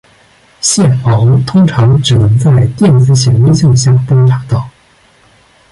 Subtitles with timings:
[0.61, 4.67] 线毛通常只能在电子显微镜下观察到。